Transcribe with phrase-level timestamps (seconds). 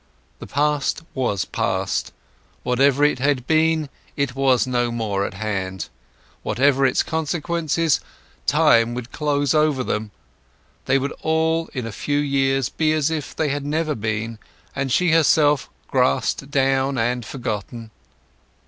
[0.39, 2.11] The past was past;
[2.63, 5.89] whatever it had been, it was no more at hand.
[6.41, 7.99] Whatever its consequences,
[8.47, 10.09] time would close over them;
[10.85, 14.39] they would all in a few years be as if they had never been,
[14.75, 17.91] and she herself grassed down and forgotten.